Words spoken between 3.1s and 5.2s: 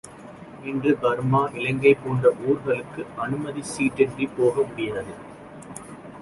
அனுமதிச் சீட்டின்றிப் போகமுடியாது.